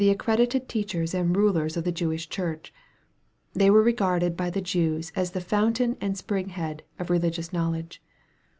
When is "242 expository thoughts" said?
0.01-1.37